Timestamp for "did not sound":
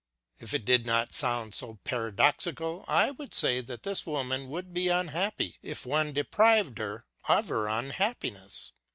0.65-1.53